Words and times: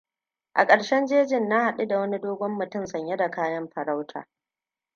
A 0.53 0.67
ƙarshen 0.67 1.05
jejin, 1.07 1.49
na 1.49 1.63
haɗu 1.63 1.87
da 1.87 1.99
wani 1.99 2.19
dogon 2.19 2.51
mutum 2.51 2.85
sanye 2.85 3.15
da 3.17 3.31
kayan 3.31 3.69
farauta. 3.69 4.27